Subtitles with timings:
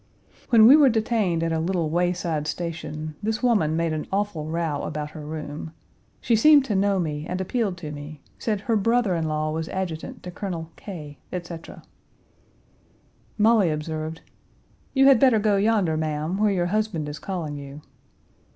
[0.49, 4.81] When we were detained at a little wayside station, this woman made an awful row
[4.81, 5.73] about her room.
[6.19, 9.69] She seemed to know me and appealed to me; said her brother in law was
[9.69, 11.83] adjutant to Colonel K, etc.
[13.37, 14.21] Molly observed,
[14.95, 17.83] "You had better go yonder, ma'am, where your husband is calling you."